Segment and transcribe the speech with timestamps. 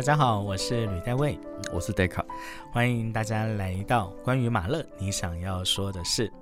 [0.00, 1.38] 大家好，我是吕代卫，
[1.74, 2.24] 我是 Deca，
[2.72, 6.32] 欢迎大家来到关于马勒你想要说的事。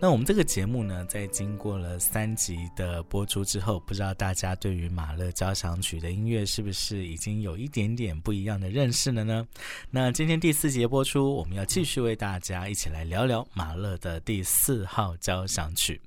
[0.00, 9.46] 那我们这个节目呢，在经过了三集的播出之后，不知道大家对于马勒交响曲的音乐是不是已经有一点点不一样的认识了呢？
[9.90, 15.98] 那今天第四节播出，我们要继续为大家一起来聊聊马勒的第四号交响曲。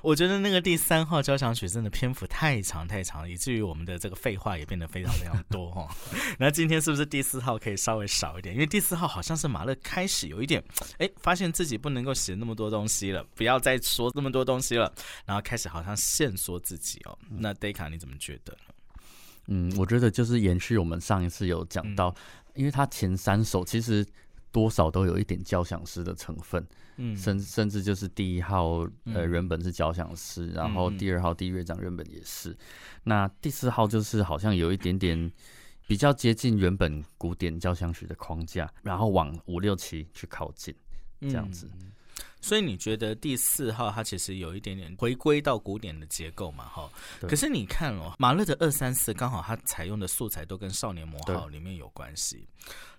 [0.00, 5.88] 我觉得那个第三号交响曲真的篇幅太长太长，以至于我们的这个废话也变得非常非常多哈。
[6.38, 8.54] 那今天是不是第四号可以稍微少一点？
[8.54, 10.62] 因为第四号好像是马勒开始有一点，
[10.98, 13.26] 哎，发现自己不能够写那么多东西了。
[13.34, 14.92] 不要再说这么多东西了，
[15.24, 17.18] 然后开始好像限缩自己哦。
[17.28, 18.56] 那 Deca 你怎么觉得？
[19.46, 22.14] 嗯，我觉得就是延续我们上一次有讲到，
[22.54, 24.06] 因为他前三首其实
[24.52, 26.64] 多少都有一点交响诗的成分，
[26.96, 32.56] 嗯，甚甚至就是第一号呃原本是交响诗，然后第二号第一乐章原本也是，
[33.04, 35.32] 那第四号就是好像有一点点
[35.86, 40.72] 比较接近原本古典交响曲的框架，然后往五六七去靠近
[41.22, 41.68] 这样子。
[42.40, 46.64] 所以你觉得第四号它其实有一点点回归到古典的结构嘛？
[46.68, 46.90] 哈，
[47.22, 52.46] 可是你看哦，马勒的二三四刚好他采用的素材都跟《少年魔号》里面有关系。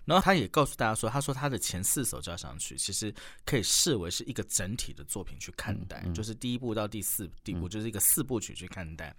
[0.04, 9.14] 然后他也告诉大家说，他说他的前四首交响曲其实可以视为是一个整体的作品去看待，就是第一部到第四第部就是一个四部曲去看待。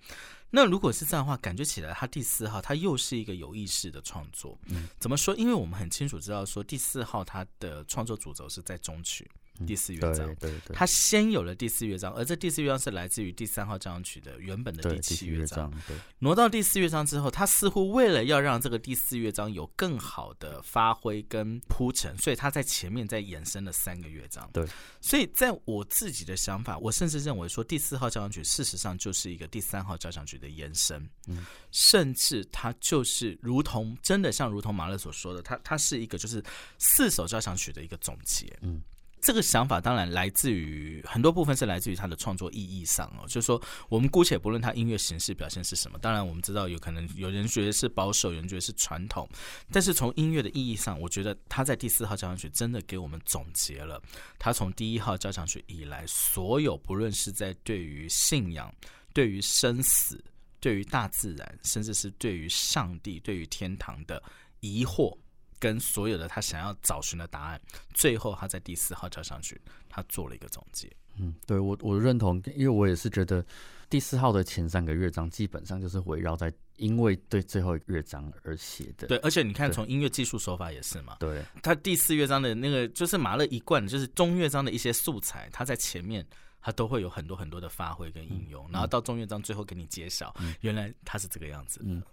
[0.49, 4.59] 那如果是这样的话，感觉起来他第四号他又是一个有意识的创作。
[4.65, 5.33] 嗯怎么说？
[5.35, 9.29] 因为我们很清楚知道说第四号他的创作主轴是在中曲。
[9.67, 15.71] 第四乐章，对对对，他先有了第四乐章，而这第四乐章是来自于第三号交响曲的原本的第七乐章。
[15.87, 15.95] 对。
[16.19, 24.49] 挪到第四乐章之后，他似乎为了要让这个第四乐章有更好的发挥跟铺陈，所以他在前面再延伸了三个乐章。
[24.51, 24.65] 对，
[24.99, 36.43] 所以在我自己的想法，我甚至认为说第四号交响曲事实上就是一个第三号交响曲的延伸，嗯，甚至它就是如同真的像如同马勒所说的，它它是一个就是
[36.79, 38.81] 四首交响曲的一个总结，嗯。
[39.23, 49.27] 这个想法当然来自于很多部分是来自于他的创作意义上哦，就是说我们姑且不论他音乐形式表现是什么，当然我们知道有可能有人觉得是保守，有人觉得是传统，
[49.71, 54.01] 但是从音乐的意义上，我觉得他在第四号交响曲真的给我们总结了
[54.37, 58.69] 他从第一号交响曲以来所有不论是在对于信仰、
[59.13, 60.21] 对于生死、
[60.59, 64.21] 对于大自然，甚至是对于上帝、对于天堂的
[64.59, 65.17] 疑惑。
[65.63, 67.61] 跟所有的他想要找寻的答案，
[67.93, 69.57] 最后他在第四号交响曲，
[69.87, 70.91] 他做了一个总结。
[71.15, 73.45] 嗯，对我我认同，因为我也是觉得
[73.89, 79.07] 第四号的前三个乐章基本上就是围绕在因为对最后一个乐章而写的。
[79.07, 81.15] 对，而且你看从音乐技术手法也是嘛。
[81.21, 86.27] 对，他第四乐章的那个就是马勒一贯就是中乐章的一些素材，他在前面
[86.59, 91.79] 他都会有很多很多的发挥跟应用，然后到中乐章最后给你揭晓，原来他是这个样子。
[91.85, 92.03] 嗯。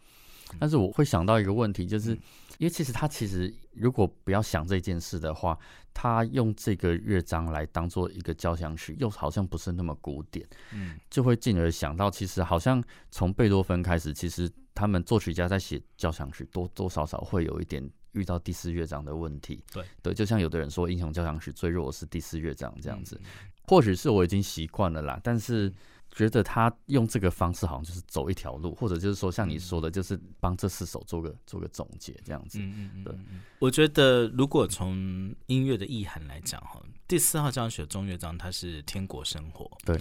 [0.59, 2.11] 但是我会想到一个问题，就是
[2.59, 5.59] 因为其实他其实如果不要想这件事的话，
[5.93, 19.63] 他用这个乐章来当做一个交响曲，又好像不是那么古典，嗯，就会进而想到，其实好像从贝多芬开始，其实他们作曲家在写交响曲，多多少少会有一点遇到第四乐章的问题。
[19.73, 19.85] 对。
[20.03, 23.21] 对，就像有的人说，英雄交响曲最弱是第四乐章这样子，
[23.67, 25.73] 或许是我已经习惯了啦，但是。
[26.11, 32.59] 觉得他用这个方式好像就是走一条路，或者就是说像你说的，就是帮这四首做个做个总结这样子。
[32.61, 33.15] 嗯嗯对，
[33.59, 39.99] 我觉得如果从音乐的意涵来讲，哈，第四号交响曲中乐章它是天国生活，对，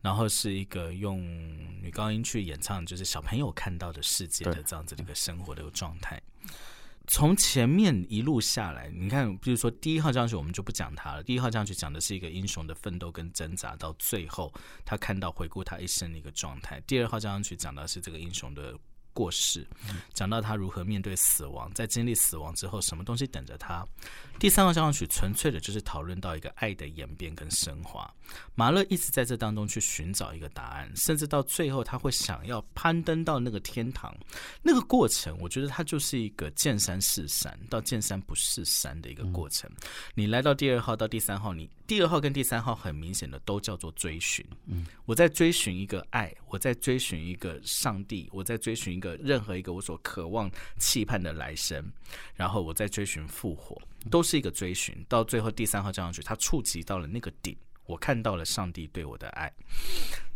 [0.00, 1.20] 然后是一个用
[1.82, 6.20] 女高音去演唱，就是小朋友看到的世界的这样子的一个生活的一个状态。
[7.12, 11.22] 从前面一路下来，你看，比如说第一号交响曲，我们就不讲它了。
[11.24, 14.54] 第一号交响曲讲的是一个英雄的奋斗跟挣扎，到最后
[14.84, 16.80] 他看到回顾他一生的一个状态。
[16.86, 18.78] 第二号交响曲讲的是这个英雄的。
[19.12, 19.66] 过世，
[20.12, 23.86] 讲到他如何面对死亡，在经历死亡之后，什么东西等着他。
[24.38, 28.10] 第三个交响曲纯粹的就是讨论到一个爱的演变跟升华。
[28.54, 34.14] 马勒一直在这当中去寻找一个答案，甚至到最后他会想要攀登到那个天堂。
[34.62, 39.70] 那个过程，我觉得它就是一个见山是山到见山不是山的一个过程。
[40.14, 44.46] 你来到第二号到第三号，你第二号跟第三号很明显的都叫做追寻。
[44.66, 48.96] 嗯，我在追寻一个爱，我在追寻一个上帝，我在追寻。
[48.96, 50.48] 一个任何一个我所渴望、
[50.78, 51.84] 期盼的来生，
[52.36, 53.76] 然后我在追寻复活，
[54.08, 55.04] 都是一个追寻。
[55.08, 57.56] 到最后第三号交响曲，它触及到了那个顶，
[57.86, 59.52] 我看到了上帝对我的爱。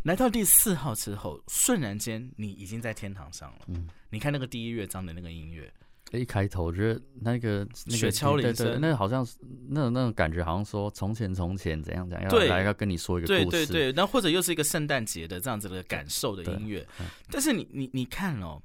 [0.03, 3.59] 来到第四号之后，瞬然间你已经在天堂上了。
[3.67, 5.73] 嗯，你看那个第一乐章的那个音乐。
[6.11, 9.37] 一开头，我觉得那个雪橇铃声，那好像是
[9.67, 16.85] 那那种感觉，好像说从前从前怎样怎样，要来要跟你说一个故事，对对对，那或者又是一个圣诞节的这样子的感受的音乐。
[17.29, 18.61] 但是你你你看哦，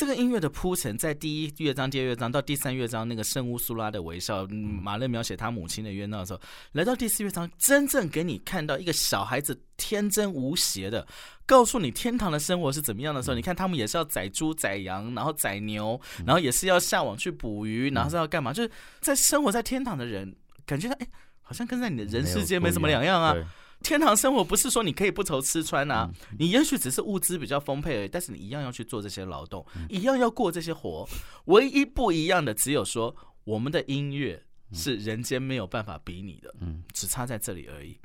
[0.00, 6.40] 这个音乐的铺陈，在第一乐章、第二乐章到第三乐章，那个圣乌苏拉的微笑，马勒描写他母亲的冤闹的时候，
[6.72, 11.06] 来到第四乐章，真正给你看到一个小孩子天真无邪的，
[11.44, 18.54] 告诉你天堂的生活是怎么样的时候，你看他们也是要宰猪宰羊，然后宰牛，然后也是要下网去捕鱼，然后是要干嘛？
[18.54, 18.70] 就是
[19.02, 21.06] 在生活在天堂的人，感觉哎，
[21.42, 23.36] 好像跟在你的人世间没什么两样啊。
[23.82, 31.08] 天堂生活不是说你可以不愁吃穿啊，你也许只是物资比较丰沛而已，但是你一样要去做这些劳动，一样要过这些活。
[31.46, 34.42] 唯一不一样的只有说，我们的音乐
[34.72, 37.98] 是人间没有办法比拟的，嗯，只差在这里而已。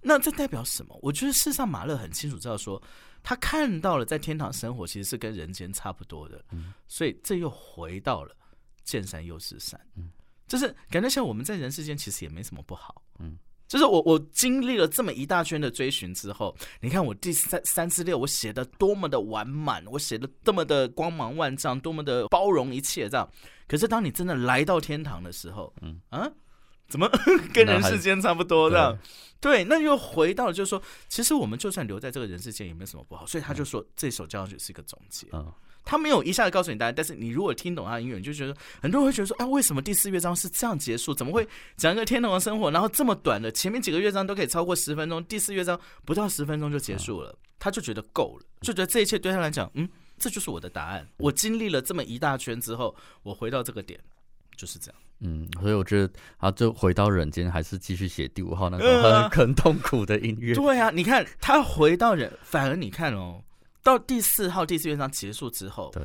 [0.00, 0.96] 那这代表什么？
[1.02, 2.80] 我觉得事实上马勒很清楚知道说，
[3.24, 8.34] 他看到了在天堂生活其实是跟人间差不多的，嗯，所以这又回到了
[8.84, 10.08] 见山又是山，嗯，
[10.46, 13.36] 就是感觉像我们在人世间其实也没什么不好，嗯。
[13.68, 23.28] 就是我，我经历了这么一大圈的追寻之后，你看我第三三四六，我写的多么的完满，我写的多么的光芒万丈，多么的包容一切，这样。
[23.66, 26.30] 可是当你真的来到天堂的时候，嗯啊，
[26.88, 27.10] 怎么
[27.52, 28.96] 跟人世间差不多这样？
[29.40, 33.26] 对，那又回到了，就是说，其实我们就算留在这个人世间，也没什么不好。
[33.26, 35.26] 所以他就说，这首交响曲是一个总结。
[35.32, 35.52] 嗯。
[35.86, 41.14] 他没有一下子告诉你答案，但是你如果听懂他的音乐，你就觉得很多人会觉得说，哎，为什么第四乐章是这样结束？
[41.14, 47.34] 怎么会讲一个天堂的生活，然后这么短的，前面几个乐章都可以超过十分钟，第四乐章不到十分钟就结束了？
[47.58, 49.88] 他就觉得够了，就觉得这一切对他来讲，嗯，
[50.18, 51.06] 这就是我的答案。
[51.18, 53.98] 我经历了这么一大圈之后，我回到这个点，
[54.56, 55.00] 就是这样。
[55.20, 58.86] 嗯，所以我觉得，他就回到人间，还是继续写第五号那种
[59.30, 60.54] 很痛苦的音乐。
[60.54, 63.40] 对啊，你看他回到人，反而你看哦。
[63.86, 66.02] 到第四号第四乐章结束之后，对，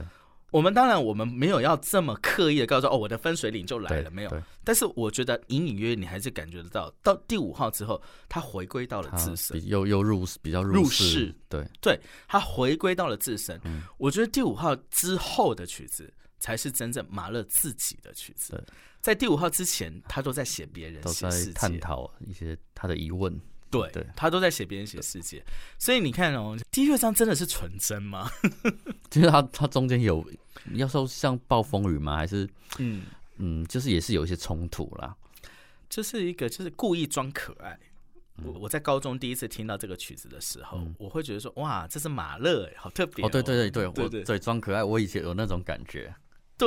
[0.51, 4.43] 我们当然我们没有要这么刻意的告诉哦，我的分水岭就来了，没有。
[4.63, 7.99] 但是我觉得隐隐约约你还是感觉得到，到第五号之后，
[8.29, 11.67] 他回归到了自身，又又入比较入世，对。
[11.81, 13.59] 对，他回归到了自身。
[13.97, 18.63] 我觉得第五号之后的曲子才是真正马勒自己的曲子，
[19.01, 23.35] 在第五号之前，他都在写别人，都在探讨一些他的疑问。
[23.71, 25.43] 对，他都在写别人写世界，
[25.79, 28.29] 所以你看哦，第一乐章真的是纯真吗？
[29.09, 30.25] 就是他他中间有，
[30.73, 32.17] 要说像暴风雨吗？
[32.17, 32.47] 还是
[32.79, 33.03] 嗯
[33.37, 35.15] 嗯，就是也是有一些冲突啦。
[35.89, 37.77] 就是一个就是故意装可爱。
[38.43, 43.29] 我我在高中第一次听到这个曲子的时候，我会觉得说哇，这是马勒哎，好特别哦！
[43.29, 46.11] 对对对对，对对装可爱，我以前有那种感觉。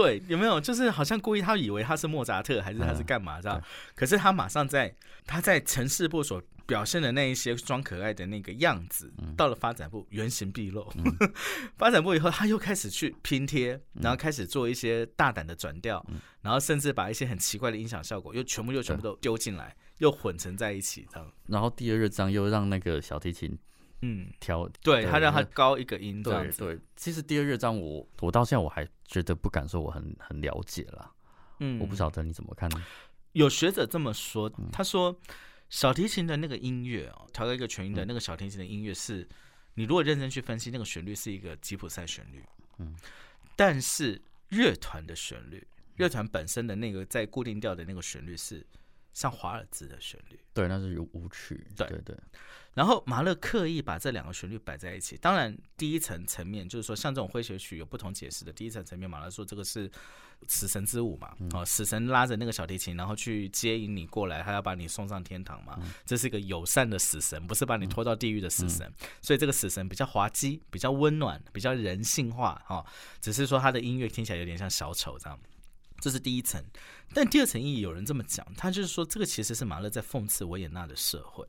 [0.02, 3.62] 对，有没有就是好像故意他以为他是莫扎特还是他是干嘛这样？
[3.94, 4.92] 可是他马上在
[5.24, 6.42] 他在城市部所。
[6.66, 10.90] 表现的那一些装可爱的那个样子，到了发展部原形毕露。
[11.76, 16.02] 发展部以后，他又开始去拼贴，然后开始做一些大胆的转调，
[16.40, 21.30] 然后甚至把一些很奇怪的音响效果又全部又全部都丢进来，又混成在一起这样。
[21.48, 23.58] 然后第二乐章又让那个小提琴，
[24.02, 26.58] 嗯，调，对他让他高一个音这样子。
[26.58, 31.10] 对，其实第二乐章我我到现在我还觉得不敢说我很很了解了。
[31.60, 32.70] 嗯，我不晓得你怎么看。
[33.32, 35.18] 有学者这么说，他说。
[35.70, 39.26] 小提琴的那个音乐哦，调到一个全音的那个小提琴的音乐是，
[39.74, 42.44] 你如果认真去分析，那个旋律是一个吉普赛旋律，
[42.78, 42.94] 嗯，
[43.56, 44.20] 但是
[44.50, 48.64] 乐团的旋律，乐团本身的那个在固定调的那个旋律是
[49.14, 52.16] 像华尔兹的旋律，对，那是舞曲，对对对。
[52.74, 58.52] 然后马勒刻意把这两个旋律摆在一起，当然第一层层面就是说，像这种诙谐曲有不同解释的。
[58.52, 59.88] 第一层层面，马勒说这个是
[60.48, 65.78] 死神之舞嘛，哦，死神拉着那个小提琴，然后去接引你过来，他要把你送上天堂嘛。
[66.04, 68.92] 这是一个友善的死神，不是把你拖到地狱的死神。
[69.22, 72.84] 所以这个死神比较滑稽，比较温暖，比较人性化哈。
[73.20, 75.38] 只是说他的音乐听起来有点像小丑这样。
[76.00, 76.62] 这是第一层，
[77.12, 81.46] 但第二层意义有人这么讲，他就是说这个其实是马勒在讽刺维也纳的社会。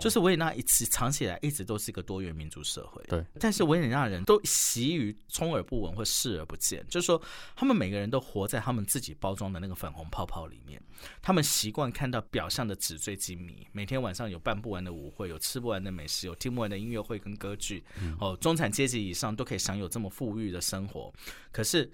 [0.00, 3.24] 就是维也纳一直长期以来一直都是一个多元民族社会，对。
[3.38, 7.22] 但是维也纳人都习于充耳不闻或视而不见，就是说
[7.54, 10.82] 他们每个人都活在他们自己包装的那个粉红泡泡里面，
[11.22, 17.84] 他们习惯看到表象的纸醉金迷，每天晚上有办不完的舞会，有吃不完的美食，有听不完的音乐会跟歌剧，
[18.18, 21.14] 哦，中产阶级以上都可以享有这么富裕的生活，
[21.52, 21.88] 可是。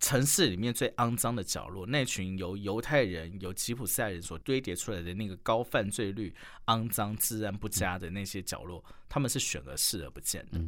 [0.00, 6.34] 城市里面最肮脏的角落，那群由犹太人、由吉普赛人所堆叠出来的那个高犯罪率、
[6.66, 10.58] 肮脏、治安不佳的那些角落，他们是选而视而不见的。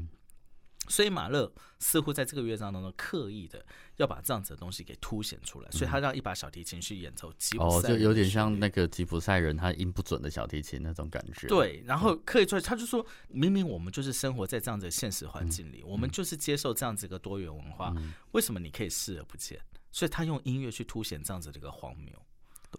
[0.88, 3.64] 所以马勒似乎在这个乐章当中刻意的
[3.96, 11.46] 要把这样子的东西给凸显出来，所以他让一把小提琴去演奏吉普赛，哦，就有点像那个吉普赛人他音不准的小提琴那种感觉。
[11.46, 17.94] 对，然后刻意出来，他就说明明我们就是生活在这样子的现实环境里，我们就是接受这样子一个多元文化，
[18.32, 19.60] 为什么你可以视而不见？
[19.92, 22.12] 所以他用音乐去凸显这样子的一个荒谬，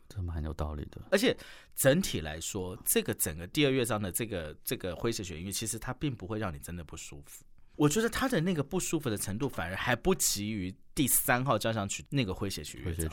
[0.10, 1.02] 这蛮有道理的。
[1.10, 1.36] 而且
[1.74, 7.46] 整体来说，这个整个第二乐章的这个这个诙谐弦乐，其实它并不会让你真的不舒服。
[7.75, 13.10] 我觉得他的那个不舒服的程度，反而还不及于第三号交响曲那个诙谐曲乐章。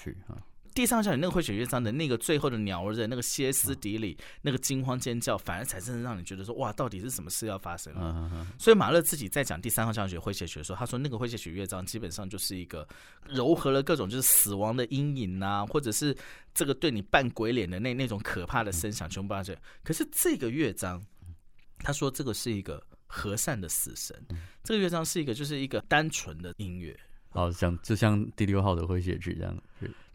[0.72, 8.46] 第三小曲那个诙谐乐章的那个最后的鸟儿的那个歇斯底里，那个惊慌尖叫，反而才真的让你觉得说哇，到底是什么事要发生了？
[8.56, 12.86] 所以马勒自己在讲第三号交响曲诙谐曲的时候，他说那个诙谐曲乐章基本上就是一个
[13.30, 16.16] 糅合了各种就是死亡的阴影啊，或者是
[16.54, 19.58] 这个对你扮鬼脸的那那种可怕的声响全部这。
[19.82, 21.04] 可是这个乐章，
[21.78, 22.80] 他说这个是一个
[23.12, 24.16] 和善的死神，
[24.62, 26.96] 这个乐章是一个就是一个单纯的音乐。
[27.32, 29.56] 好像就像第六号的诙谐曲这样，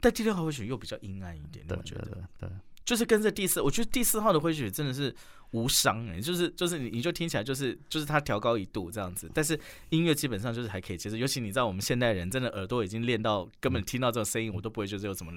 [0.01, 2.49] 但第六号诙谐又比较阴暗一点，我觉得，对，
[2.83, 5.15] 就是跟着第四，我觉得第四号的诙谐曲真的是
[5.51, 9.57] 无伤哎，就是就是你你就听起来就是就是它调高一度这样子，但是
[9.91, 15.31] 音乐基本上就是还可以接受，尤其你知道我们现代人真的耳朵已经练到根本听到这个声音我都不会觉得有什么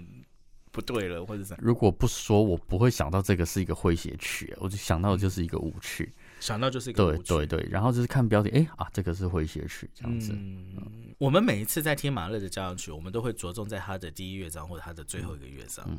[0.73, 6.13] 不对了或者怎，如果不说我不会想到这个是一个诙谐曲，我就想到的就是一个舞曲。
[6.41, 10.33] 想到就是一个对对对，然后就是看标题，哎啊，这个是诙谐曲这样子。
[10.33, 15.85] 嗯，我们每一次在听马勒的交响曲，我们都会着重在他的第一乐章或者他的最后一个乐章。
[15.89, 15.99] 嗯，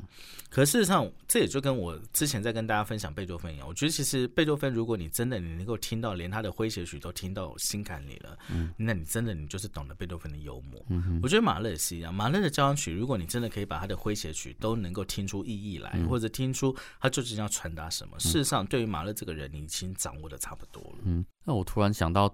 [0.50, 10.84] 可事实上，这也就跟我之前在跟大家分享贝多芬一样，我觉得其实贝多芬，如果你真的你能够听到连他的诙谐曲都听到心坎里了，嗯，那你真的你就是懂得贝多芬的幽默。
[10.89, 11.19] 嗯。
[11.22, 21.00] 我觉得马勒也是一样，马勒的交响曲，如果你真的可以把他的诙谐曲都能够听出意义来，或者听出他究竟要传达什么，事实上，对于马勒这个人，你已经掌握的差不多了。
[21.03, 22.33] 嗯，那我突然想到，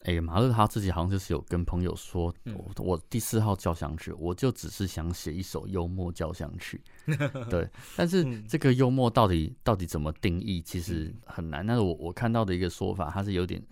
[0.00, 6.82] 哎，马勒他自己好像就是有跟朋友说，我我第四号交响曲，我就只是想写一首幽默交响曲。
[7.50, 11.66] 对，但是这个幽默到底到底怎么定义，其实很难。
[11.66, 13.62] 但是我我看到的一个说法，它是有点，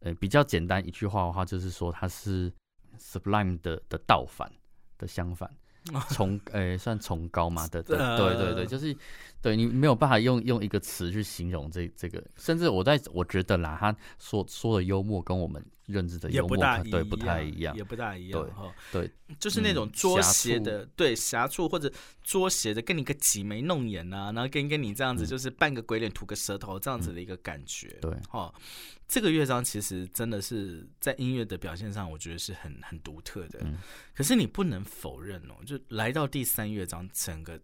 [0.00, 2.52] 呃，比较简单一句话的话，就是说它是
[2.98, 4.50] sublime 的的倒反
[4.98, 5.50] 的相反。
[6.10, 7.64] 崇诶，算崇高嘛？
[7.68, 8.92] 的对对对对，就是
[9.42, 16.56] 对你没有办法用用一个词去形容这这个，甚至我在我觉得啦，他说说的幽默跟我们认知的幽默
[16.90, 18.74] 对不太一样，也不大一样哈。
[18.90, 21.92] 对，就是那种捉邪的，对狭处或者
[22.24, 27.88] 捉邪的，跟你个挤眉弄眼啊，然后跟跟你这样子，就是扮个鬼脸吐个舌头这样子的一个感觉。
[28.00, 28.52] 对，哈。
[29.08, 33.60] 这个乐章其实真的是在音乐的表现上，我觉得是很很独特的。
[33.62, 33.76] 嗯，
[34.12, 37.56] 可是你不能否认哦，就来到第三乐章，整个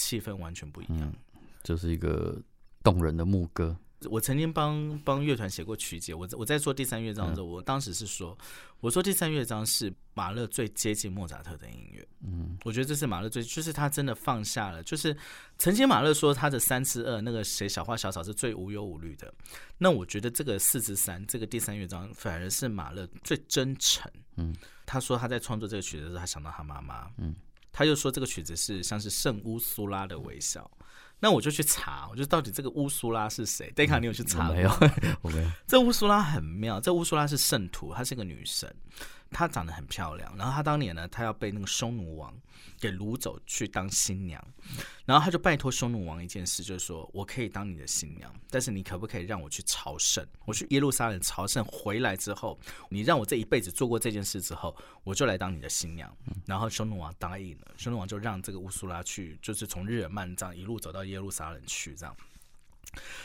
[0.00, 1.12] 气氛完全不一样，
[1.62, 2.40] 就是一个
[2.82, 3.76] 动人的牧歌。
[4.08, 8.36] 我曾经帮帮乐团写过曲解，我我在做第三乐章的时候，我当时是说，
[8.80, 12.08] 我说第三乐章是马勒最接近莫扎特的音乐。
[12.22, 14.82] 嗯，我觉得这是马勒最，就是他真的放下了。
[14.82, 15.14] 就是
[15.58, 19.30] 曾经马勒说他的三之二那个谁小花小草是最无忧无虑的，
[19.76, 24.10] 那我觉得这个四之三这个第三乐章反而是马勒最真诚。
[24.36, 27.10] 嗯，他说他在创作这个曲子的时候，他想到他妈妈。
[27.18, 27.34] 嗯，
[27.72, 30.70] 他就说这个曲子是像是圣乌苏拉的微笑。
[31.22, 33.70] 那我就去查，我就到底这个乌苏拉是谁？
[33.76, 34.70] 戴卡，你有去查没有？
[35.20, 35.50] 我没有。
[35.68, 38.74] 这乌苏拉很妙，这乌苏拉是圣徒，她是个女神。
[39.30, 42.34] 她长得很漂亮，然后她当年呢，她要被那个匈奴王
[42.78, 44.44] 给掳走去当新娘，
[45.04, 50.26] 然后她就拜托匈奴王一件事，就是说我可以当你的新娘，但是你可不可以让我去朝圣？
[50.44, 52.58] 我去耶路撒冷朝圣回来之后，
[52.88, 56.14] 你让我这一辈子做过这件事之后，我就来当你的新娘。
[56.46, 62.16] 然后匈奴王答应了，匈奴王就让这个乌苏拉去，就是从日耳曼这样一路走到耶路撒冷去，这样，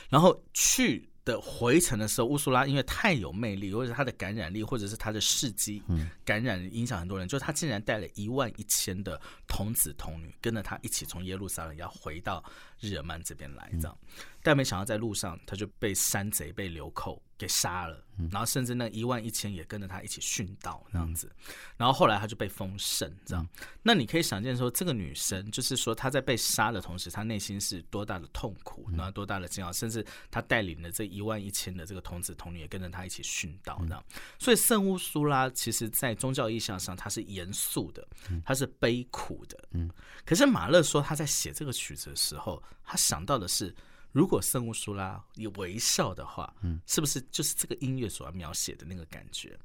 [0.10, 1.10] 然后去。
[1.26, 5.82] 的回程的时候，乌苏拉因为太有魅力，或者是她的感染力，或者是他的事迹
[6.24, 12.44] 感染影响很多人，就是他竟然带了一万一千的童子童女跟着他一起从耶路撒冷要回到
[12.80, 13.98] 日耳曼这边来，这样，
[14.44, 17.22] 但没想到在路上他就被山贼被流寇。
[17.38, 18.02] 给杀了，
[18.32, 21.30] 然后甚至那一万一千也跟着他一起殉道这样子，
[21.76, 23.46] 然后后来他就被封圣这样。
[23.84, 30.02] 那你可以想见说，这个女生就是说她在被杀的同时，她内心是多大的痛苦，然后多大的煎熬，甚至
[30.32, 34.02] 她带领的这一万一千的这个童子童女也跟着她一起殉道这样。
[34.40, 38.08] 所以圣乌苏拉其实在宗教意象上，她是严肃的，
[38.46, 39.62] 她是悲苦的。
[39.72, 39.92] 嗯，
[40.26, 43.74] 可是马勒说他在写这个曲子的时候，他想到的是。
[44.12, 49.60] 如果圣乌苏拉有微笑的话，嗯，是不是就是这个音乐所要描写的那个感觉？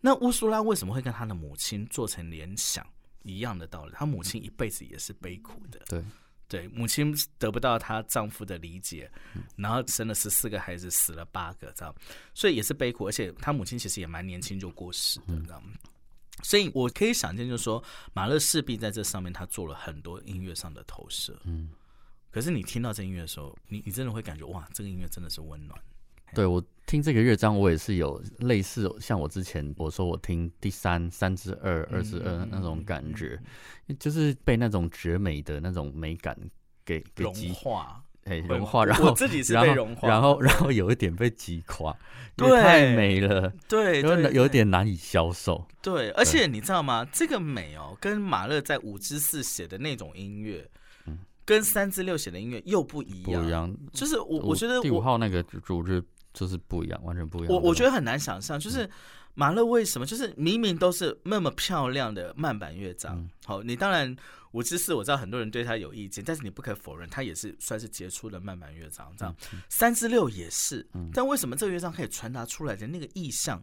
[0.00, 2.86] 那乌苏拉为什么会跟他的母亲做成联想
[3.24, 3.92] 一样的道理？
[3.92, 6.04] 她母亲一辈子也是悲苦的，对
[6.46, 9.10] 对，母亲得不到她丈夫的理解，
[9.56, 11.92] 然后生了十四个孩子，死了八个，这样，
[12.34, 13.08] 所以也是悲苦。
[13.08, 15.72] 而且她母亲其实也蛮年轻就过世的，知道吗？
[16.44, 21.68] 所以我可以想见，就是说马勒势必在这上面他做了很多音乐上的投射，嗯。
[22.30, 25.78] 可是你听到这音乐的时候，你你真的会感觉哇，这个音乐真的是温暖。
[26.34, 33.40] 对我听这个乐章，我也是有类似像我之前我说我听第三三之二二之二那种感觉，
[33.98, 36.36] 就是被那种绝美的那种美感
[36.84, 38.02] 给给融化。
[38.24, 41.96] 哎融化，然后我自己是被融化，然后然后有一点被击垮，
[42.34, 47.06] 对，太美了，对，有有点难以消受，对，而且你知道吗？
[47.12, 50.68] 这个美哦，跟马勒在五之四写的那种音乐，嗯，
[51.46, 57.54] 跟三之六写的音乐又不一样，不一样，就是我我觉得第五号那个组织就是不一样，完全不一样。
[57.54, 58.86] 我我觉得很难想象，就是
[59.32, 64.14] 马勒为什么就是明明都是那么漂亮的慢板乐章，好，你当然。
[64.52, 69.12] 五之四我知道很多人对他有意见，但是你不可否认，他也是算是杰出的慢板乐章。
[69.14, 69.36] 这样，
[69.68, 73.62] 三之六也是，但为什么这个乐章可以传达出来的那个意象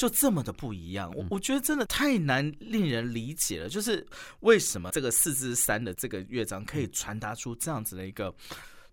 [0.00, 1.12] 就这么的不一样？
[1.14, 3.68] 我我觉得真的太难令人理解了。
[3.68, 4.06] 就是
[4.40, 8.34] 为什么这个四之三的这个乐章可以传达出这样子的一个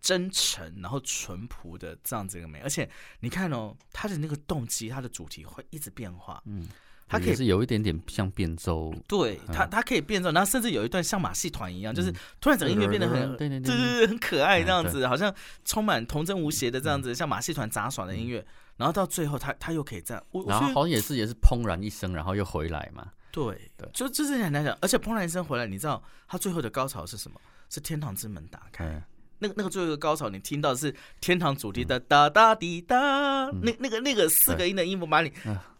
[0.01, 2.59] 真诚，然后淳朴的这样子一个美？
[2.59, 2.89] 而且
[3.21, 6.43] 你看哦，它的那个动机，它的主题会一直变化。
[6.45, 6.67] 嗯。
[7.09, 12.11] 它可以是有一点点像变奏，对它，它可以变奏，然后甚至有一段像马戏团一样，就是
[12.41, 15.33] 突然整个音乐变得很，对对对，很可爱这样子，好像
[15.63, 18.45] 充满童真无邪的这样子，像马戏团杂耍的音乐，
[18.77, 27.39] 然后到最后，他他又可以这样，然后好像也是也是砰然一声，然后又回来嘛，对对，就就是很难讲，而且砰然一声回来，你知道他最后的高潮是什么？
[27.69, 29.03] 是天堂之门打开，
[29.39, 35.31] 那个那个最后一个高潮，你听到是天堂主题的哒哒滴哒，那那个那个四个音的音符把你。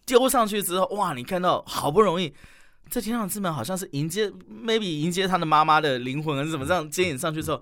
[0.05, 1.13] 丢上去之后，哇！
[1.13, 2.33] 你看到好不容易，
[2.89, 7.61] 这天堂之门好像是迎接，maybe 迎接他的妈妈的灵魂，还是怎么这样接引上去之后，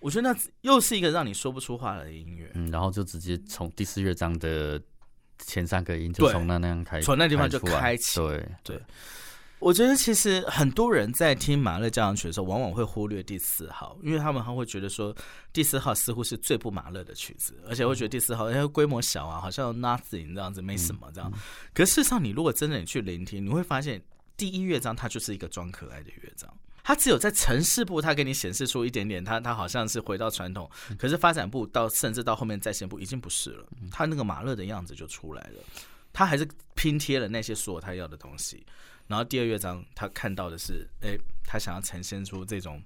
[0.00, 2.50] 我觉得那又是一个让你说不出话来的音乐。
[2.54, 4.80] 嗯，然后就直接从第四乐章的
[5.38, 8.18] 前三个音就从那那样开，从那地方就开启。
[8.18, 8.82] 对对。
[9.58, 15.14] 我觉得其实很多人在听马勒交响曲的时候，往往会忽略第四号，因为他们还会觉得说
[15.52, 21.30] 第四号似乎是最不马勒的曲子，而且会觉得第四号因为规模小啊，好像 nothing 这样子没什么这样。
[21.74, 24.02] 可事实上，你如果真的你去聆听，你会发现
[24.34, 26.50] 第一乐章它就是一个装可爱的乐章，
[26.82, 35.62] 它只有在城市部它给你显示出一点点，它它好像是回到传统，可是发展部到甚至到后面在线部已经不是了，它那个马勒的样子就出来了，
[36.12, 38.64] 他还是拼贴了那些所有他要的东西。
[39.06, 42.80] 然后第二乐章，他看到的是，哎，他想要呈现出这种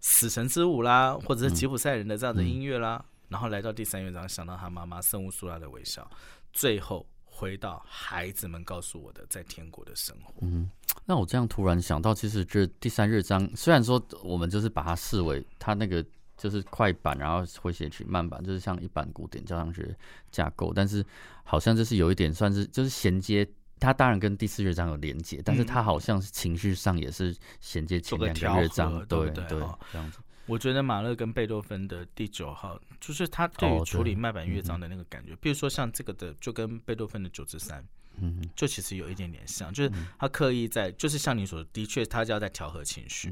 [0.00, 3.04] 死神之舞啦，或者是吉普赛人的这样的音乐啦。
[3.28, 6.08] 然后来到第三乐章，想到他妈妈圣乌苏拉的微笑，
[6.52, 7.04] 最后
[7.36, 10.32] 回到孩子们告诉我的在天国的生活。
[10.40, 10.70] 嗯，
[11.04, 16.02] 那我这样突然想到，其实这第三乐章，虽然说我们就是把它视为它那个
[16.38, 19.94] 就是快板，然后会写曲慢板，就是像一版古典交响曲
[20.30, 21.04] 架构，但是
[21.44, 23.46] 好像就是有一点算是就是衔接。
[23.78, 29.44] 它当然跟第四乐章有连接，但是它好像是情绪上也是衔接前两个乐章，对对，
[29.92, 30.18] 这样子。
[30.46, 37.84] 我觉得马勒跟贝多芬的第九号，就是他对于处理慢板乐章的那个感觉，比如说像这个的，就跟贝多芬的九之三，
[38.20, 43.30] 嗯，就其实有一点点像，就是他刻意在，就是像你所，的确他就要在调和情绪，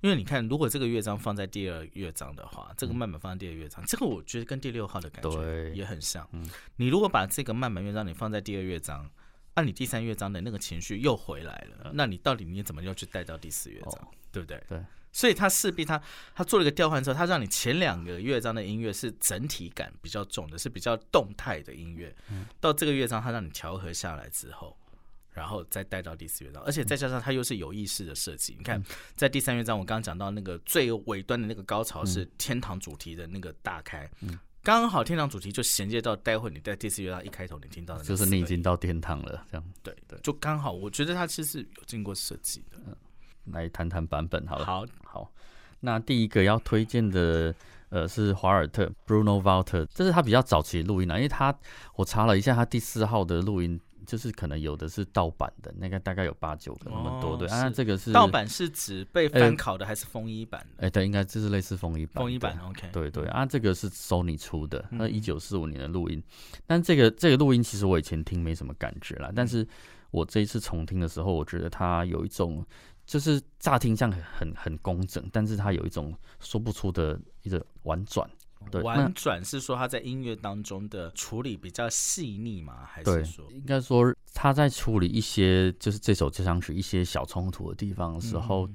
[0.00, 6.28] 因为你看，如果这个乐章放在第二乐章的话，这个慢板放在第二乐章，这个我觉得跟第六号的感觉也很像。
[6.76, 9.10] 你如果把这个慢板乐章你放在第二乐章。
[9.54, 14.58] 按你第三乐章的那个情绪又回来了，那你到底你怎么又去带到第四乐章，对不对？
[14.66, 16.00] 对，所以他势必他
[16.34, 22.14] 他做了一个调换之后，他让你前两个乐章的音乐是整体感比较重的，是比较动态的音乐。
[22.30, 24.76] 嗯到这个乐章，他让你调和下来之后，
[25.30, 28.54] 然后再带到第四乐章，而且再加上他又是有意识的设计。
[28.56, 28.82] 你看，
[29.14, 34.10] 在第三乐章，我刚刚讲到那个最尾端的那个高潮是天堂主题的那个大开。
[34.20, 42.78] 嗯刚好天堂主题就衔接到待会你在第四乐章一开头你听到的，就是你已经到天堂了，这样对对，就刚好，我觉得它其实有经过设计的。
[42.86, 42.96] 嗯，
[43.46, 44.64] 来谈谈版本好了。
[44.64, 45.30] 好，好，
[45.80, 47.54] 那第一个要推荐的
[47.90, 51.54] 呃是华尔特 Bruno Walter，这是他比较早期的录音啊，因为他
[51.96, 53.80] 我查了一下他第四号的录音。
[54.06, 60.86] 就是可能有的是盗版的，那个大概有八九个那么多，对啊，这个是盗版是指被翻拷的还是封衣版的？
[60.86, 62.22] 哎，对，应该就是类似封衣版。
[62.22, 66.22] 封衣版，OK，对对啊，这个是 Sony 出的，那一九四五年的录音，
[66.66, 69.66] 但这个这个录音其实我以前听没什么感觉啦，但是
[70.10, 72.64] 我这一次重听的时候，我觉得它有一种
[73.06, 78.28] 就是乍听像很很工整，但是它有一种说不出的一个婉转。
[78.82, 82.84] 婉转是说他在音乐当中的处理比较细腻吗？
[82.86, 88.68] 还是说应该说他在处理一些就是这首交响曲一些小冲突的地方的时候，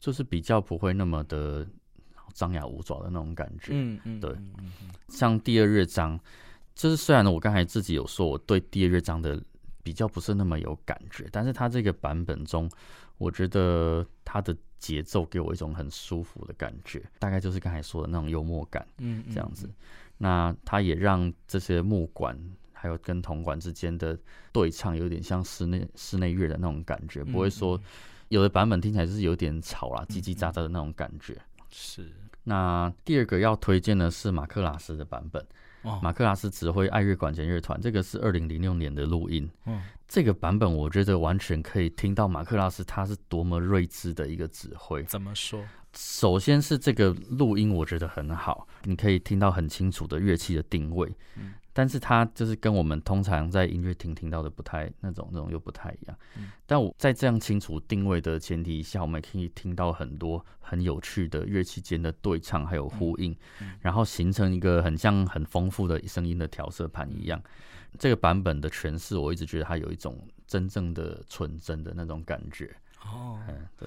[0.00, 1.66] 就是比较不会那么的
[2.34, 3.72] 张牙舞爪的那种感觉。
[3.72, 4.36] 嗯嗯，对。
[5.08, 6.18] 像第二乐章，
[6.74, 9.42] 就是虽然呢，我刚才自己有说我对第二乐章的
[9.82, 12.70] 比较不是那么有感觉，但是他这个版本中，
[13.18, 14.56] 我觉得他的。
[14.78, 19.68] 节奏给我一种很舒服的感觉，大概就是刚才说的那种幽默感，嗯，这样子。
[20.18, 22.38] 那它也让这些木管
[22.72, 24.18] 还有跟铜管之间的
[24.52, 27.80] 对唱有点像室内室内乐的那种感觉，不会说
[28.28, 31.36] 有的版本听起来就是有点吵啦，叽叽喳喳的那种感觉。
[31.70, 32.10] 是。
[32.44, 35.44] 那第二个要推荐的是马克拉斯的版本。
[36.02, 39.48] 马克拉斯指挥爱乐管弦乐团，这个是二零零六年的录音。
[39.66, 45.02] 嗯，这个版本我觉得完全可以听到马克拉斯他是多么睿智的一个指挥。
[45.04, 45.64] 怎么说？
[45.94, 51.10] 首先是这个录音，我觉得很好，你可以听到很清楚的乐器的定位。
[51.36, 51.54] 嗯。
[51.76, 56.18] 但是它就是跟我们通常在音乐厅听到的不太那种那种又不太一样。
[56.64, 63.36] 但我在这样清楚定位的前提下，我们可以听到很多很有趣的乐器间的对唱还有呼应，
[63.80, 67.38] 然后形成一个很像很丰富的声音的调色盘一样。
[67.98, 72.74] 这个版本的诠释，我一直觉得它有一种真正的纯真的那种感觉。
[73.04, 73.86] 哦，嗯，对，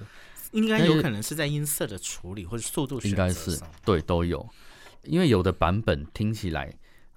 [0.52, 4.48] 应该有可能是在音色的处理或者速度应该是对都有，
[5.02, 6.72] 因为有的版本听起来。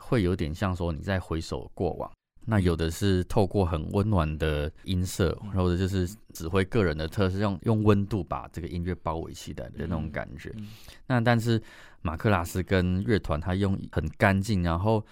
[0.07, 2.11] 会有点像说你在回首过往，
[2.45, 10.53] 那有的是透过很温暖的音色，或者就是指挥个人的特色，用用温度把这个音乐包围起来的那种感觉。
[11.07, 11.61] 那但是
[12.01, 15.03] 马克拉斯跟乐团他用很干净，然后。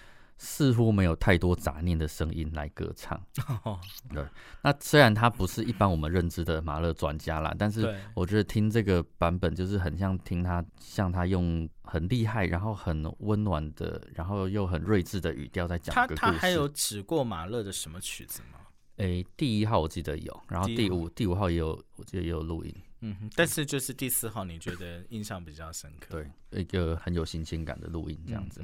[0.43, 3.21] 似乎没有太多杂念的声音来歌唱。
[4.12, 4.25] 对，
[4.63, 15.93] 那虽然他不是一般我们认知的马勒专家啦，但是我觉得听这个版本就是很像听他，像他用很厉害，然后很温暖的，然后又很睿智的语调在讲。
[15.93, 18.58] 他他还有指过马勒的什么曲子吗？
[18.97, 22.75] 诶，第一号我记得有，然后第五第五号也有，我记得也有录音。
[23.01, 26.08] 嗯，但是就是第四号，你觉得印象比较深刻？
[26.49, 28.63] 对，一个很有新鲜感的录音这样子。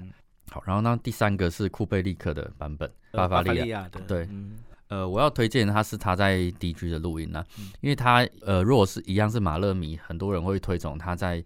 [0.50, 4.00] 好，然后那第三个是库贝利克的版本，巴伐利亚的。
[4.02, 4.28] 对，
[4.88, 7.44] 呃，我要推荐他是他在 DG 的录音呢，
[7.82, 11.44] 因为他呃，如果是一样是马勒迷，很多人会推崇他在，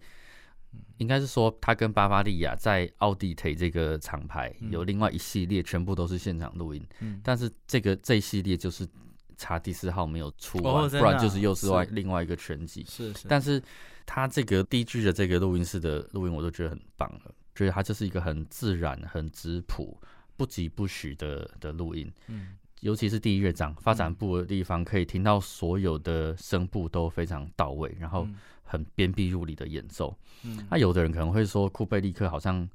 [0.98, 6.86] 应该是说他跟巴伐利亚在奥迪特这个厂牌有另外一系列，全部都是现场录音。
[7.00, 8.88] 嗯，但是这个这一系列就是
[9.36, 12.86] 查第四号没有出完，不然就是又是外另外一个全集。
[12.88, 13.60] 是是，但是
[14.06, 17.32] 他这个 DG 的这个录音室的录音，我都觉得很棒了。
[17.62, 19.95] 觉得它就是一个很自然、很质朴、
[20.36, 28.28] 不疾不徐的的录音，嗯，尤其是第一乐章发展部的地方，可以听到所有的声部都非常到位，然后
[28.63, 30.17] 很鞭辟入里的演奏。
[30.43, 32.67] 嗯，那有的人可能会说库贝利克好像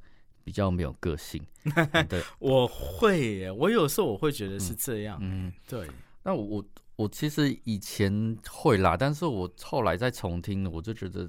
[0.44, 1.44] 比较没有个性，
[2.09, 5.88] 对，我会，我有时候我会觉得是这样，嗯，对。
[6.22, 11.29] 那我我其实以前会啦，但是我后来再重听，我就觉得。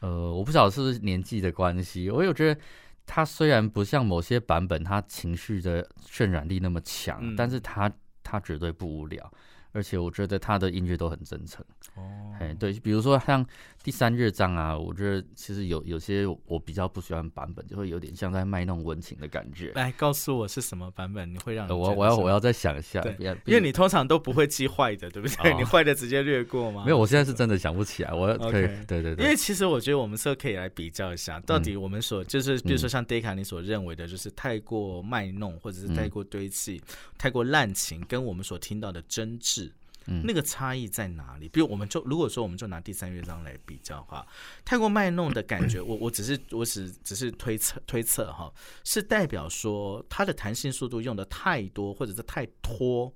[0.00, 2.60] 呃，我不晓得是不是年纪的关系，我有觉得
[3.06, 7.90] 他虽然不像某些版本，他情绪的渲染力那么强，但是他
[8.22, 9.32] 他绝对不无聊。
[9.74, 11.62] 而且我觉得他的音乐都很真诚
[11.96, 13.44] 哦，哎，对，比如说像
[13.82, 19.72] 第三乐章啊，我觉得其实有有些我比较不喜欢版本，就会有点像在卖弄温情的感觉。
[19.74, 25.54] 来告诉我是什么版本，你会让我我要我要再想一下，对，因为你通常都不会记坏的，对不对？
[25.54, 26.84] 你坏的直接略过吗？
[26.84, 28.12] 没有，我现在是真的想不起来。
[28.12, 29.24] 我可以，对对对。
[29.24, 36.80] 因为其实我觉得我们是可以来比较一下，到底我们所就是，比如说像 Deka 你所认为的，就是太过卖弄，或者是太过堆砌、
[37.18, 39.63] 太过滥情，跟我们所听到的真挚。
[40.06, 41.48] 那个差异在哪里？
[41.48, 44.26] 比如，我们就如果说我们就拿第三乐章来比较的话，
[44.64, 48.52] 太过卖弄的感觉，我我只是我只只是推测推测哈，
[48.84, 53.12] 是代表说它的弹性速度用的太多，或者是太拖，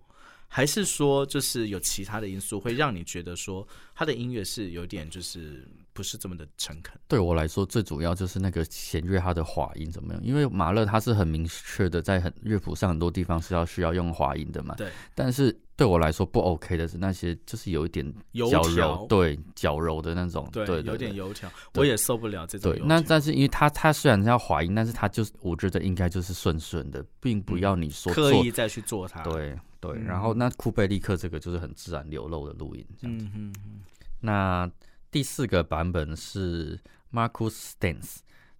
[0.47, 6.99] 还是说就是有其他的因素会让你觉得说他的音乐是有点就是不是这么的诚恳？
[7.07, 10.23] 对我来说，最主要就是那个弦乐它的滑音怎么样？
[10.25, 14.75] 因为马勒他是很明确的，在很乐谱上很多地方是要需要用滑音的嘛。
[14.77, 15.55] 对，但是。
[15.79, 22.73] 对我来说不 OK 的是那些，就是有一点油柔，对绞柔的那种，对，有点油条，我也受不了这种。
[22.73, 29.23] 对，那但是因为他他虽然要滑音，但是他就是我觉得应该就是顺顺的，并不要你说刻意再去做它。
[29.23, 33.27] 对对，然后那库贝利克这个就是很自然流露的录音这样子。
[33.37, 33.81] 嗯嗯
[34.21, 34.69] 那
[35.13, 36.77] 第四个版本是
[37.13, 38.17] Marcus Stans，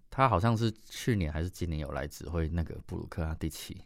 [0.09, 3.77] 他好像是去年还是今年有来指挥那个布鲁克阿第七。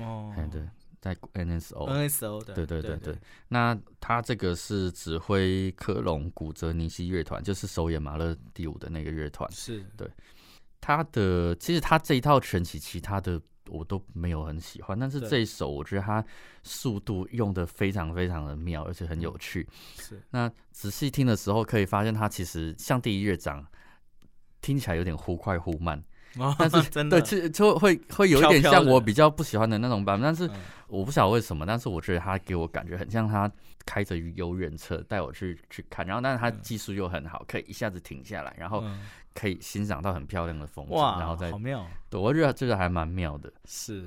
[0.00, 0.60] 哦，哎对。
[1.02, 3.18] 在 NSO，NSO 的，对对对对。
[3.48, 9.50] 那他这个是指挥科隆古泽尼西乐团，就是首演马勒第五的那个乐团。
[9.50, 10.08] 是对
[10.80, 16.24] 他的，其实他这一套全曲，其他的我都没有很喜欢，但是这一首我觉得他
[16.62, 19.68] 速度用的非常非常的妙，而且很有趣。
[19.96, 23.66] 是那仔细听的时候，可以发现他其实像第一乐章，
[24.60, 26.00] 听起来有点忽快忽慢。
[26.58, 27.20] 但是真的。
[27.20, 30.50] 对，其实就会会有一点像我比较不喜欢的那种版本，但是
[30.88, 33.50] 我不晓得为什么，但是我觉得他给我感觉很像他
[33.84, 38.84] 开着游园车带我去去看，然后但是他技术又很好，可以一下子停下来，然后
[39.34, 43.52] 可以欣赏到很漂亮的风景，然后再好妙，对，我觉得这个还蛮妙的。
[43.64, 44.06] 是，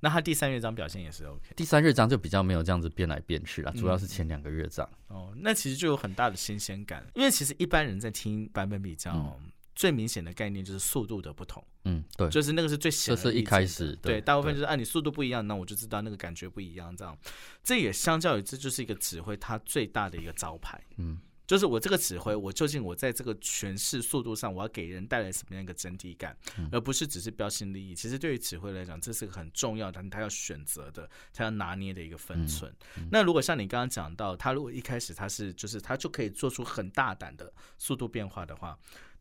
[0.00, 4.88] 那他第三乐章表现也是 OK，第三乐章就比较没有这样子变来变去了，主要是前两个乐章。
[5.08, 9.38] 哦，那其实就有很大的新鲜感，因为其实一般人在听版本比较。
[9.76, 11.64] 最明显的概念就是速度的不同。
[11.84, 17.16] 嗯，对，就是那个是最显，就是一开始对，大部分就是啊，你速度不一样，那我就知道那个感觉不一样，这样。
[17.62, 20.82] 这也相较于这就是一个指挥它最大的一个招牌。
[20.96, 21.20] 嗯。
[21.46, 26.36] 就是我这个指挥，我究竟我在这个诠释速度上，我要给人带来什么样一个整体感，
[26.72, 27.94] 而不是只是标新立异。
[27.94, 32.74] 其实对于指挥来讲，这是个很重要的，他要选择的，他要拿捏的一个分寸。
[33.12, 38.76] 那如果像你刚刚讲到，他如果一开始他是就是他就可以做出很大胆的速度变化的话，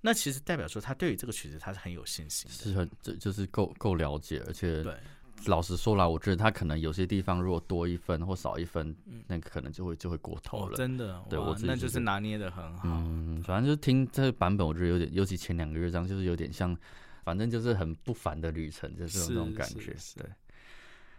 [0.06, 4.94] 那其实代表说他对于这个曲子他是很有信心的，是很这就是够够了解，而且对。
[5.48, 8.96] 老实说啦，我觉得他可能有些地方如果多一分或少一分，
[9.28, 10.78] 那可能就会就会过头了。
[10.78, 12.84] 真的，对我那就是拿捏的很好。
[12.86, 16.76] 嗯，反正就是听这个版本，我觉得有点，尤其前两个乐章，就是有点像，
[17.24, 19.94] 反正就是很不凡的旅程，就是有那种感觉。
[20.16, 20.26] 对。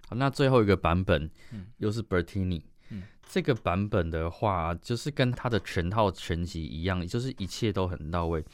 [0.09, 1.31] 好，那最后一个版本，
[1.77, 2.63] 又是 Bertini。
[2.91, 8.45] 嗯，这个版本的话，就是跟他的全套全集一样，就是一切都很到位。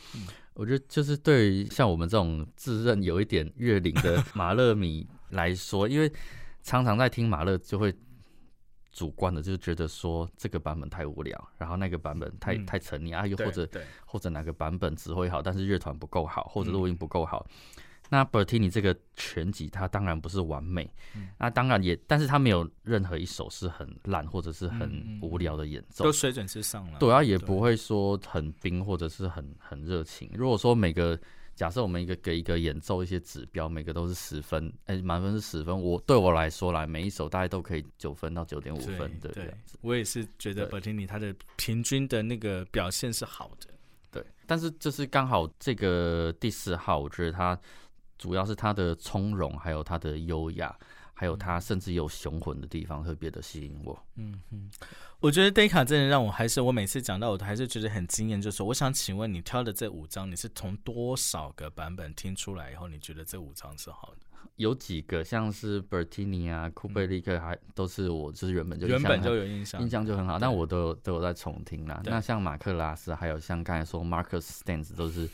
[0.55, 5.07] 我觉得就是对于像我们这种自认有一点乐龄的马勒迷。
[5.33, 6.13] 来说，因为
[6.63, 7.91] 常常在听马勒，就会
[8.91, 13.67] 主观的，就是觉得说这个版本太无聊，然后那个版本太太沉溺啊，又或者
[14.05, 17.47] 或者哪个版本指挥好，但是乐团不够好，或者录音不够好。
[18.13, 20.87] 那 Bertini 这个全集，它当然不是完美，
[21.39, 26.99] 那当然也，但是它没有任何一首是很烂或者是很无聊的演奏，都水准之上了。
[26.99, 30.31] 对啊，也不会说很冰或者是很很热情。
[30.35, 31.19] 如果说每个
[31.55, 35.81] 假设我们一个给一个演奏一些指标，每个都是十分，哎，满分是十分。
[35.81, 39.55] 我对我来说来，每一首大概都可以九分到九点五分，对对？
[39.81, 43.69] 我也是觉得 Bertini 他的平均的那个表现是好的，
[44.11, 44.23] 对。
[44.47, 47.59] 但是就是刚好这个第四号，我觉得他
[48.23, 50.73] 主要是他的从容，还有他的优雅。
[51.15, 53.97] 还有他甚至有雄浑的地方，特别的吸引我。
[54.17, 54.69] 嗯嗯，
[55.21, 58.43] 我觉得 Deka 真的让我还是我每次讲到我都还是觉得很惊艳。
[58.43, 64.27] 就是我想请问你挑的这五张，你是从多少个版本听出来以后，你觉得这五张是好的？
[64.57, 70.41] 有几个像是 Bertini 啊、库贝利克，还都是我就是原本就原本就有印象，印象就很好。
[70.41, 72.01] 但我都有都有在重听啦。
[72.05, 75.29] 那像马克拉斯，还有像刚才说 Marcus Stans，都是。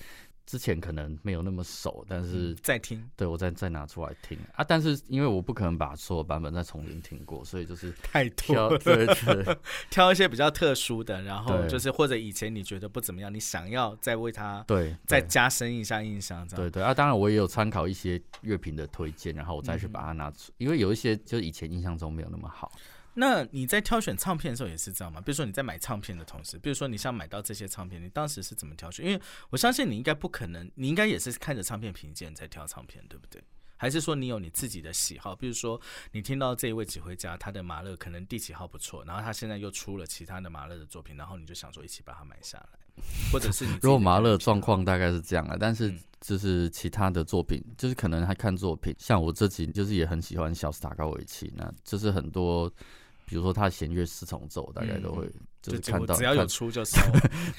[0.49, 4.65] 之前可能没有那么熟，但是再听，对我再再拿出来听啊！
[4.65, 9.59] 但是因为我不可能把所有版本再重新听过，所以就是太挑，对对，
[9.91, 16.95] 挑一些比较特殊的，然后就是或者以前你觉得不怎么样，你想要再为他对再加深一下印象，对对啊！
[16.95, 22.73] 当然我也有参考一些乐评的推荐，然后我再去把它拿出，因为有一些就是以前印象中没有那么好。
[23.21, 25.21] 那你在挑选唱片的时候也是这样吗？
[25.21, 29.05] 比如说你在买唱片的同时，比如说你想买到这些唱片，你当时是怎么挑选？
[29.05, 33.43] 因为我相信你应该不可能，你应该也是看着唱片评鉴在挑唱片，对不对？
[33.77, 35.35] 还是说你有你自己的喜好？
[35.35, 35.81] 比如说
[36.13, 43.03] 你听到这一位指挥家他的马勒可能第几号不错，然后他现在又出了其他的马勒的作品，然后你就想说一起把它买下来，
[43.33, 48.95] 或者是你 如果马勒状况大概是这样啊，但是就是其他的作品，就是可能还看作品。
[48.97, 52.73] 像我自己就是也很喜欢小斯塔高维奇，那就是很多。
[53.29, 55.31] 比如说他弦乐四重奏，大概都会
[55.63, 56.97] 就是看到，只要有出就 收。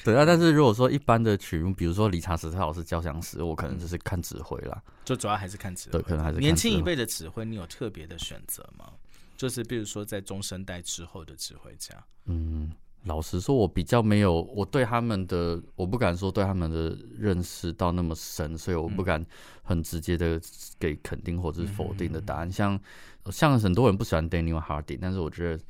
[0.04, 5.92] 对啊，但是如果说一般的曲目，比如说理查史特老师交响诗，我可能就是看指挥啦，就主要还是看指挥。
[5.92, 8.92] 对，可能还是年轻一辈的指挥，你有特别的选择吗？
[9.36, 11.94] 就是比如说在中生代之后的指挥家，
[12.26, 12.70] 嗯。
[13.04, 19.24] 老实说，我比较没有，我对他们的，我不敢说对他们的认识到那么深，所以我不敢
[19.62, 20.38] 很直接的
[20.78, 22.52] 给肯定或者是否定的答案。
[22.52, 22.78] 像
[23.26, 25.62] 像很多人不喜欢 Daniel Harding，但是我觉得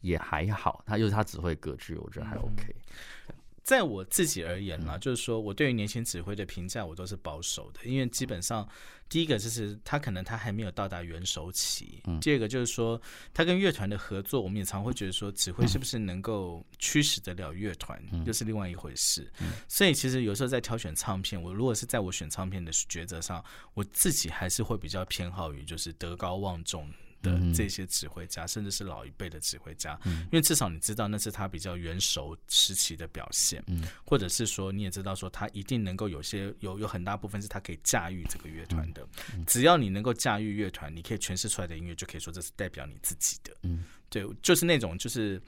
[0.00, 2.74] 也还好，他就是他只会歌剧，我觉得还 OK。
[3.68, 8.66] 在我自己而言呢，就是说我对于年轻指挥的评价，我都是保守的，因为基本上
[9.10, 12.98] 第一个就是他可能他还没有到达元首期，第二个就是说
[13.34, 19.30] 他跟乐团的合作，我们也常会觉得说指挥是不是能够驱使得了乐团，又是另外一回事。
[19.68, 26.90] 所以其实有时候在挑选唱片，我如果是在我选唱片的抉择上，我自己还是会比较偏好于就是德高望重。
[27.22, 33.64] 的这些指挥家，甚至是老一辈的指挥家，因为至少你知道那是他比较元首时期的表现，
[34.04, 39.06] 或者是说你也知道说他一定能够有些有有很大部分是他可以驾驭这个乐团的。
[39.46, 43.54] 只要你能够驾驭乐团，你可以诠释出来的音乐就可以说这是代表你自己的。
[43.62, 45.42] 嗯，对，就是那种就是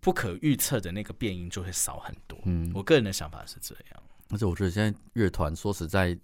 [0.00, 2.38] 不可预测的那个变音就会少很多。
[2.44, 4.02] 嗯，我个人的想法是这样。
[4.30, 6.18] 而且我觉得现在乐团说实在。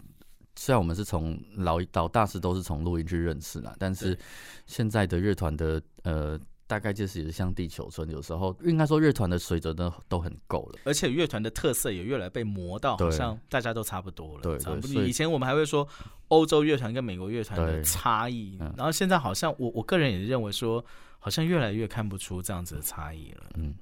[0.55, 4.17] 虽然我们是从老老大师都是从录音去认识啦，但是
[4.65, 14.41] 现在的乐团的呃，大概就是也是像地球村，有时候应该说乐团的水准都都很够了，而且乐团的特色也越来被磨到，好像大家都差不多了。
[14.41, 15.87] 对对，以前我们还会说
[16.29, 20.83] 欧洲乐团跟美国乐团的差异，然后现在好像我我个人也认为说，
[21.19, 23.43] 好像越来越看不出这样子的差异了。
[23.55, 23.75] 嗯。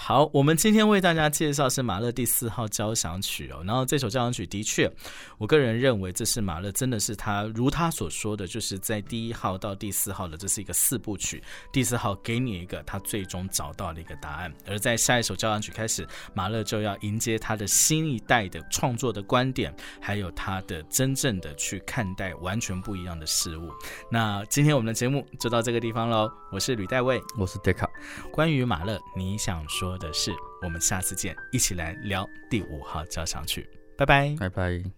[0.00, 3.62] 好，我们今天为大家介绍是马勒第四号交响曲哦。
[3.66, 4.90] 然后这首交响曲的确，
[5.38, 11.42] 我个人认为这是马勒真的是他如他所说的，就是在第一号到第四号的这是一个四部曲。
[11.72, 23.68] 第四号给你一个他最终找到的一个答案，而在下一首交响曲开始，马勒就要迎接他的新一代的创作的观点，还有他的真正的去看待完全不一样的事物。
[24.10, 26.30] 那今天我们的节目就到这个地方喽。
[26.50, 27.86] 我是吕代卫，我是德卡。
[28.32, 29.98] 关于马勒，你想说说？
[29.98, 34.97] 的是，我们下次见，一起来聊第五号交响曲，拜拜，拜拜。